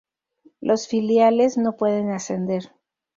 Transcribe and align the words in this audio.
Los 0.61 0.87
filiales 0.87 1.59
no 1.59 1.77
pueden 1.77 2.09
ascender. 2.09 2.71